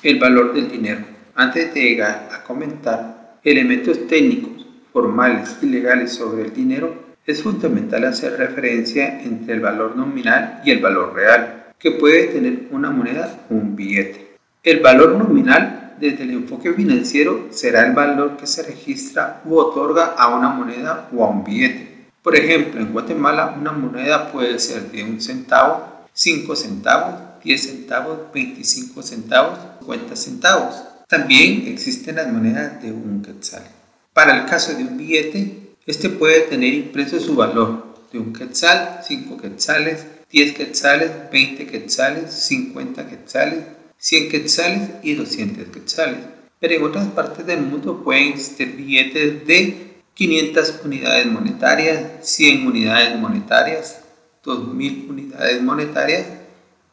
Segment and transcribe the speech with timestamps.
[0.00, 1.00] El valor del dinero.
[1.34, 8.04] Antes de llegar a comentar elementos técnicos, formales y legales sobre el dinero, es fundamental
[8.04, 13.40] hacer referencia entre el valor nominal y el valor real, que puede tener una moneda
[13.50, 14.36] o un billete.
[14.62, 20.14] El valor nominal desde el enfoque financiero será el valor que se registra u otorga
[20.16, 22.06] a una moneda o a un billete.
[22.22, 28.18] Por ejemplo, en Guatemala una moneda puede ser de un centavo, 5 centavos, 10 centavos,
[28.32, 29.58] 25 centavos,
[29.88, 30.74] 50 centavos.
[31.08, 33.62] También existen las monedas de un quetzal.
[34.12, 39.00] Para el caso de un billete, este puede tener impreso su valor de un quetzal,
[39.02, 43.64] 5 quetzales, 10 quetzales, 20 quetzales, 50 quetzales,
[43.96, 46.18] 100 quetzales y 200 quetzales.
[46.60, 53.18] Pero en otras partes del mundo pueden existir billetes de 500 unidades monetarias, 100 unidades
[53.18, 54.00] monetarias,
[54.42, 56.26] 2000 unidades monetarias,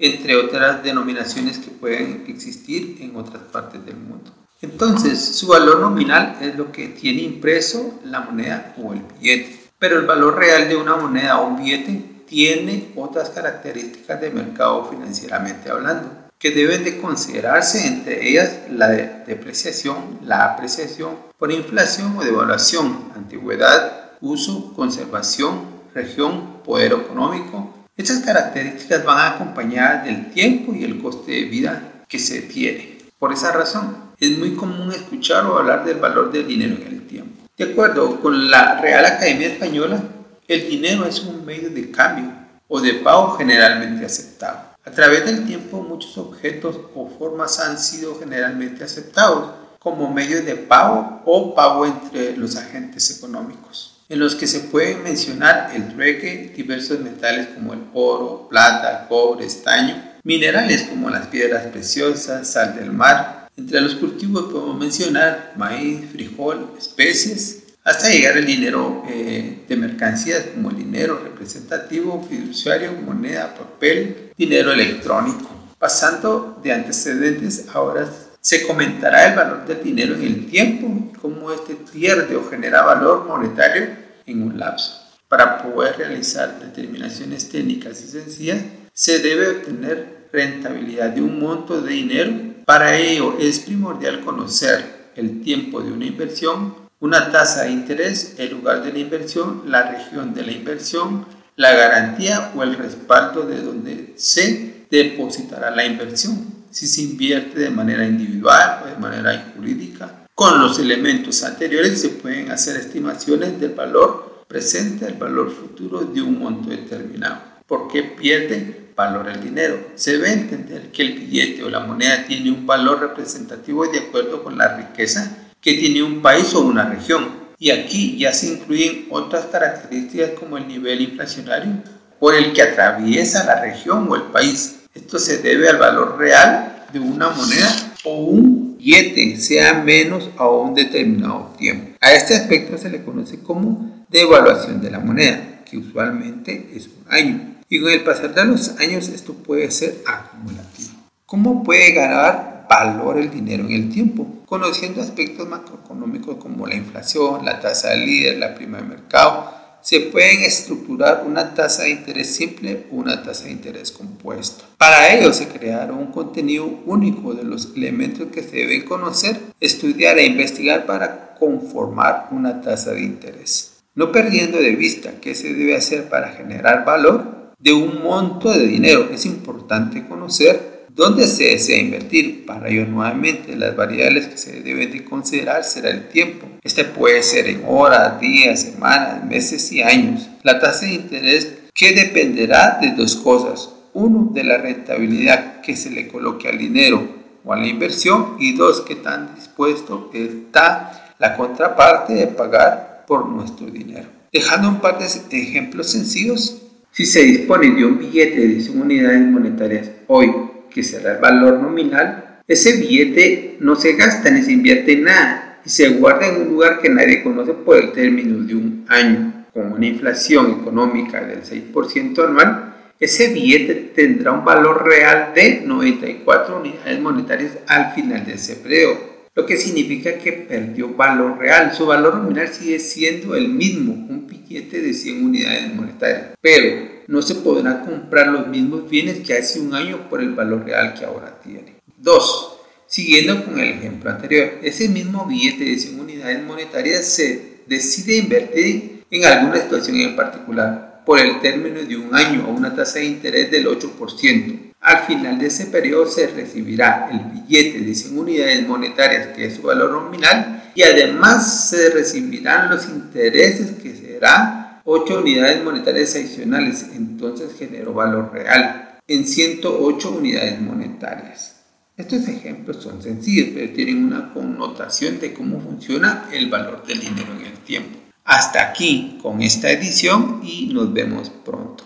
[0.00, 4.32] entre otras denominaciones que pueden existir en otras partes del mundo.
[4.62, 9.60] Entonces, su valor nominal es lo que tiene impreso la moneda o el billete.
[9.78, 14.88] Pero el valor real de una moneda o un billete tiene otras características de mercado
[14.90, 16.08] financieramente hablando,
[16.38, 24.12] que deben de considerarse entre ellas la depreciación, la apreciación por inflación o devaluación, antigüedad,
[24.20, 25.62] uso, conservación,
[25.94, 27.74] región, poder económico.
[28.00, 32.96] Estas características van acompañadas del tiempo y el coste de vida que se tiene.
[33.18, 37.06] Por esa razón, es muy común escuchar o hablar del valor del dinero en el
[37.06, 37.46] tiempo.
[37.58, 40.02] De acuerdo con la Real Academia Española,
[40.48, 42.32] el dinero es un medio de cambio
[42.68, 44.60] o de pago generalmente aceptado.
[44.82, 50.56] A través del tiempo muchos objetos o formas han sido generalmente aceptados como medios de
[50.56, 56.52] pago o pago entre los agentes económicos, en los que se pueden mencionar el trueque,
[56.54, 62.92] diversos metales como el oro, plata, cobre, estaño, minerales como las piedras preciosas, sal del
[62.92, 69.76] mar, entre los cultivos podemos mencionar maíz, frijol, especies, hasta llegar al dinero eh, de
[69.76, 75.48] mercancías como el dinero representativo, fiduciario, moneda, papel, dinero electrónico.
[75.78, 81.74] Pasando de antecedentes, ahora se comentará el valor del dinero en el tiempo cómo este
[81.74, 85.00] pierde o genera valor monetario en un lapso.
[85.28, 91.92] Para poder realizar determinaciones técnicas y sencillas, se debe obtener rentabilidad de un monto de
[91.92, 98.36] dinero para ello es primordial conocer el tiempo de una inversión, una tasa de interés,
[98.38, 101.26] el lugar de la inversión, la región de la inversión,
[101.56, 107.70] la garantía o el respaldo de donde se depositará la inversión, si se invierte de
[107.70, 110.19] manera individual o de manera jurídica.
[110.40, 116.22] Con los elementos anteriores se pueden hacer estimaciones del valor presente al valor futuro de
[116.22, 117.42] un monto determinado.
[117.66, 119.78] ¿Por qué pierde valor el dinero.
[119.96, 124.42] Se debe entender que el billete o la moneda tiene un valor representativo de acuerdo
[124.42, 127.28] con la riqueza que tiene un país o una región.
[127.58, 131.82] Y aquí ya se incluyen otras características como el nivel inflacionario
[132.18, 134.84] por el que atraviesa la región o el país.
[134.94, 138.49] Esto se debe al valor real de una moneda o un
[138.80, 141.96] billete, sea menos a un determinado tiempo.
[142.00, 147.04] A este aspecto se le conoce como devaluación de la moneda, que usualmente es un
[147.08, 147.54] año.
[147.68, 150.90] Y con el pasar de los años esto puede ser acumulativo.
[151.26, 154.42] ¿Cómo puede ganar valor el dinero en el tiempo?
[154.46, 160.00] Conociendo aspectos macroeconómicos como la inflación, la tasa de líder, la prima de mercado, se
[160.00, 164.64] pueden estructurar una tasa de interés simple o una tasa de interés compuesto.
[164.78, 170.18] Para ello se crearon un contenido único de los elementos que se deben conocer, estudiar
[170.18, 173.82] e investigar para conformar una tasa de interés.
[173.94, 178.66] No perdiendo de vista qué se debe hacer para generar valor, de un monto de
[178.66, 179.10] dinero.
[179.12, 182.44] Es importante conocer dónde se desea invertir.
[182.44, 186.46] Para ello, nuevamente, las variables que se deben de considerar será el tiempo.
[186.62, 190.28] Este puede ser en horas, días, semanas, meses y años.
[190.42, 193.70] La tasa de interés que dependerá de dos cosas.
[193.94, 197.02] Uno, de la rentabilidad que se le coloque al dinero
[197.44, 198.36] o a la inversión.
[198.38, 204.08] Y dos, que tan dispuesto está la contraparte de pagar por nuestro dinero.
[204.30, 205.06] Dejando un par de
[205.38, 206.58] ejemplos sencillos,
[206.92, 211.60] si se dispone de un billete de 100 unidades monetarias hoy, que será el valor
[211.60, 216.42] nominal, ese billete no se gasta ni se invierte en nada y se guarda en
[216.42, 219.46] un lugar que nadie conoce por el término de un año.
[219.52, 226.60] Con una inflación económica del 6% anual, ese billete tendrá un valor real de 94
[226.60, 228.98] unidades monetarias al final de ese periodo,
[229.34, 231.72] lo que significa que perdió valor real.
[231.72, 234.20] Su valor nominal sigue siendo el mismo, un
[234.50, 239.74] de 100 unidades monetarias, pero no se podrán comprar los mismos bienes que hace un
[239.74, 241.74] año por el valor real que ahora tiene.
[241.96, 242.56] 2.
[242.86, 249.02] Siguiendo con el ejemplo anterior, ese mismo billete de 100 unidades monetarias se decide invertir
[249.10, 253.06] en alguna situación en particular por el término de un año a una tasa de
[253.06, 254.72] interés del 8%.
[254.80, 259.56] Al final de ese periodo se recibirá el billete de 100 unidades monetarias, que es
[259.56, 266.84] su valor nominal, y además se recibirán los intereses, que será 8 unidades monetarias adicionales,
[266.96, 271.60] entonces generó valor real en 108 unidades monetarias.
[271.96, 277.28] Estos ejemplos son sencillos, pero tienen una connotación de cómo funciona el valor del dinero
[277.38, 278.00] en el tiempo.
[278.24, 281.84] Hasta aquí con esta edición y nos vemos pronto.